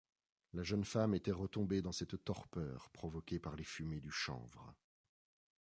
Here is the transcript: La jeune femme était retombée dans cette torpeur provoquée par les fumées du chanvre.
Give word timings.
La 0.55 0.63
jeune 0.63 0.83
femme 0.83 1.13
était 1.13 1.31
retombée 1.31 1.83
dans 1.83 1.91
cette 1.91 2.23
torpeur 2.25 2.89
provoquée 2.89 3.37
par 3.37 3.55
les 3.55 3.63
fumées 3.63 3.99
du 3.99 4.09
chanvre. 4.09 4.73